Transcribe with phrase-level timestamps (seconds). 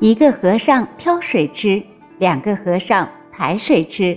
[0.00, 1.82] 一个和尚挑水吃，
[2.16, 4.16] 两个和尚抬水吃，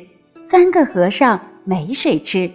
[0.50, 2.50] 三个和尚没水吃。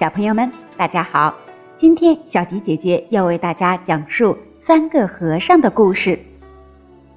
[0.00, 1.34] 小朋友们，大家好，
[1.76, 6.18] 今天小迪姐姐要为大家讲述三个和尚的故事。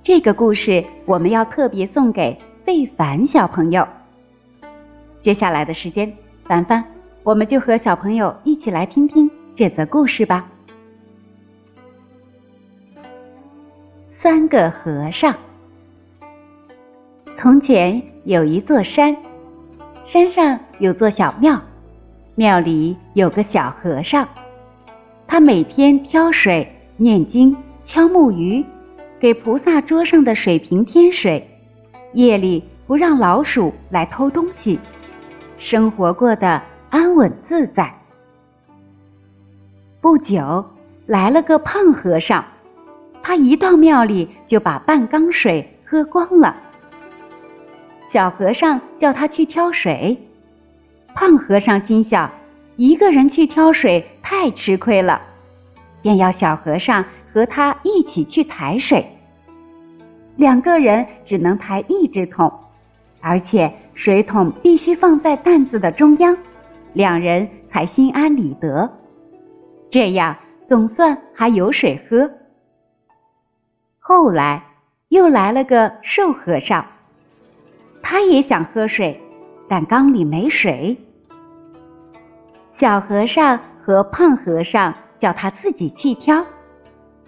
[0.04, 3.88] 这个故事我们要特别送给费凡小朋友。
[5.22, 6.12] 接下来的时间，
[6.44, 6.84] 凡凡，
[7.24, 10.46] 我们就和小朋友一起来听听这则故事吧。
[14.20, 15.36] 三个和尚。
[17.38, 19.16] 从前有一座山，
[20.06, 21.62] 山上有座小庙，
[22.34, 24.28] 庙里有个小和尚，
[25.28, 26.68] 他每天挑水、
[26.98, 28.66] 念经、敲木鱼，
[29.20, 31.48] 给菩萨桌上的水瓶添水，
[32.14, 34.80] 夜里不让老鼠来偷东西，
[35.60, 37.94] 生活过得安稳自在。
[40.02, 40.66] 不久，
[41.06, 42.44] 来了个胖和尚。
[43.28, 46.56] 他一到庙里就把半缸水喝光了。
[48.08, 50.18] 小和尚叫他去挑水，
[51.14, 52.32] 胖和尚心想，
[52.78, 55.22] 一个人去挑水太吃亏了，
[56.02, 57.04] 便要小和尚
[57.34, 59.06] 和他一起去抬水。
[60.38, 62.50] 两个人只能抬一只桶，
[63.20, 66.38] 而且水桶必须放在担子的中央，
[66.94, 68.90] 两人才心安理得。
[69.92, 70.34] 这样
[70.66, 72.32] 总算还有水喝。
[74.10, 74.64] 后来
[75.10, 76.86] 又来了个瘦和尚，
[78.02, 79.20] 他也想喝水，
[79.68, 80.96] 但缸里没水。
[82.78, 86.42] 小和尚和胖和尚叫他自己去挑，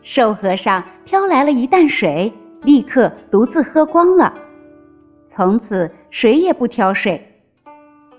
[0.03, 4.33] 瘦和尚挑来了一担水，立刻独自喝光了。
[5.35, 7.21] 从此谁也不挑水，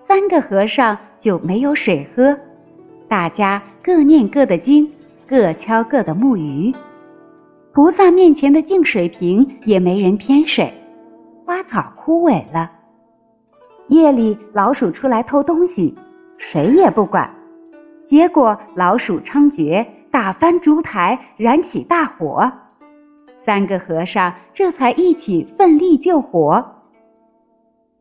[0.06, 2.38] 三个和尚就没有水喝，
[3.08, 4.92] 大家各念各的经，
[5.26, 6.70] 各敲各的木鱼。
[7.72, 10.74] 菩萨面前的净水瓶也没人添水，
[11.46, 12.68] 花草枯萎了。
[13.86, 15.94] 夜里老鼠出来偷东西，
[16.36, 17.32] 谁也不管，
[18.04, 22.50] 结果老鼠猖獗，打翻烛台，燃起大火。
[23.44, 26.64] 三个和尚这才一起奋力救火。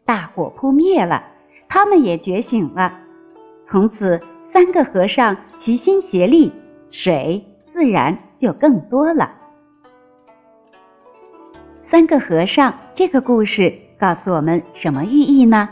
[0.04, 1.24] 大火扑灭了，
[1.68, 3.00] 他们也觉醒了。
[3.66, 4.20] 从此，
[4.52, 6.52] 三个和尚齐心协力，
[6.90, 9.36] 水自然就更多了。
[11.90, 15.68] 三个和尚这个故事告诉我们什么寓意呢？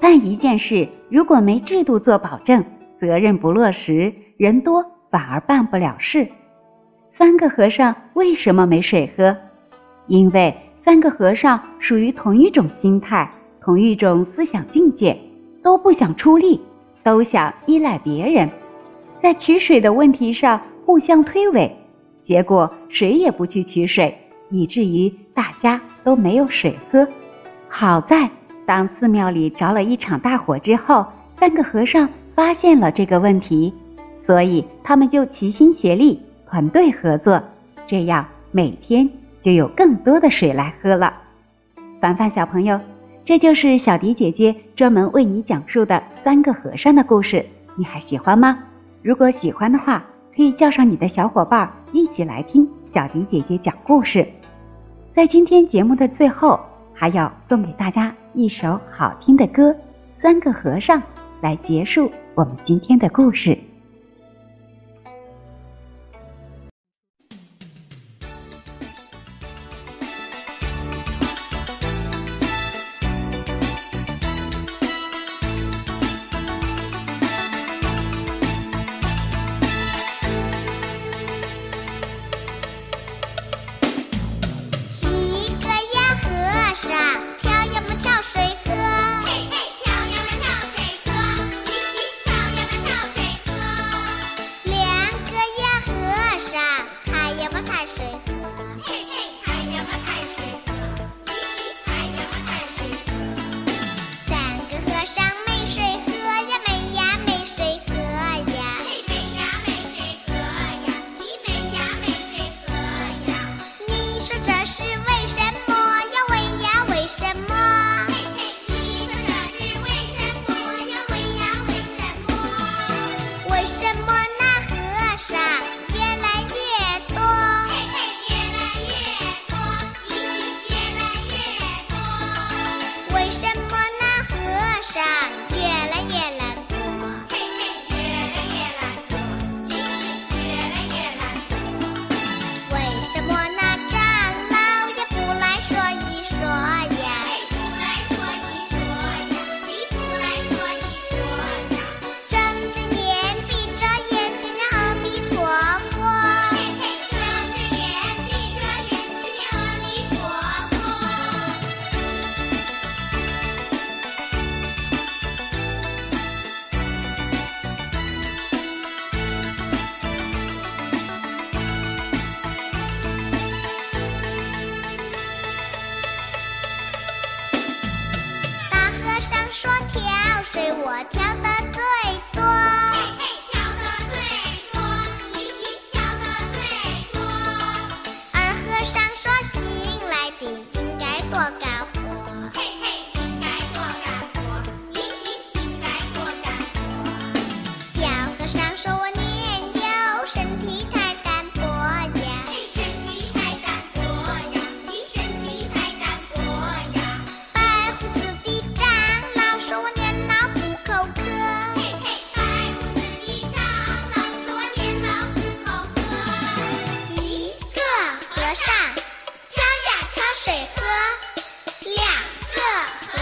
[0.00, 2.64] 办一件事如果没制度做保证，
[2.98, 6.26] 责任不落实，人多反而办不了事。
[7.16, 9.36] 三个和尚为什么没水喝？
[10.08, 10.52] 因为
[10.84, 15.16] 三个和尚属于同一种心态，同一种思想境界，
[15.62, 16.60] 都不想出力，
[17.04, 18.50] 都想依赖别人，
[19.22, 21.70] 在取水的问题上互相推诿，
[22.26, 24.18] 结果谁也不去取水。
[24.50, 27.06] 以至于大家都没有水喝。
[27.68, 28.30] 好在
[28.66, 33.72] 当寺庙里着了一场大火之后，三个和尚发现了这个问题，
[34.20, 37.42] 所以他们就齐心协力，团队合作，
[37.86, 39.08] 这样每天
[39.42, 41.14] 就有更多的水来喝了。
[42.00, 42.78] 凡凡小朋友，
[43.24, 47.44] 这就是小迪姐姐专门为你讲述的三个和尚的故事，
[47.76, 48.58] 你还喜欢吗？
[49.02, 50.04] 如果喜欢的话，
[50.34, 54.26] 可以叫上你的小伙伴一起来听小迪姐姐讲故事。
[55.18, 56.60] 在今天节目的最后，
[56.94, 59.72] 还要送给大家一首好听的歌
[60.16, 61.00] 《三个和尚》，
[61.40, 63.58] 来结束我们今天的故事。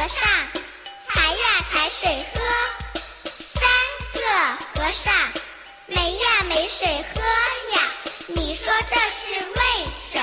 [0.07, 0.23] 和尚
[1.09, 2.41] 抬呀抬水喝，
[3.25, 3.61] 三
[4.15, 4.21] 个
[4.73, 5.13] 和尚
[5.87, 7.21] 没呀没水喝
[7.75, 7.83] 呀，
[8.29, 9.61] 你说这是为
[10.13, 10.16] 什？